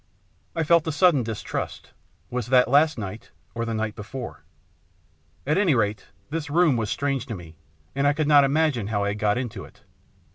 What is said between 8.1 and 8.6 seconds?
could not